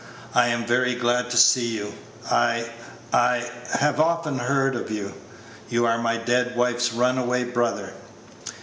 "I 0.33 0.47
am 0.47 0.65
very 0.65 0.95
glad 0.95 1.29
to 1.29 1.37
see 1.37 1.75
you. 1.75 1.93
I 2.31 2.71
I 3.13 3.47
have 3.79 3.99
often 3.99 4.39
heard 4.39 4.75
of 4.75 4.89
you. 4.89 5.13
You 5.69 5.85
are 5.85 5.99
my 5.99 6.17
dead 6.17 6.55
wife's 6.55 6.91
runaway 6.91 7.43
brother." 7.43 7.93